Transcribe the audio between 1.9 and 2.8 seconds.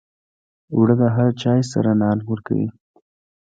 نان ورکوي